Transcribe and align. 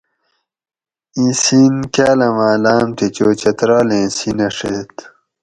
ایں 1.15 1.33
سین 1.43 1.73
کاۤلماں 1.93 2.55
لاۤم 2.63 2.87
تھی 2.97 3.07
چو 3.15 3.27
چترالیں 3.39 4.07
سینہ 4.17 4.47
ڛیت 4.57 4.93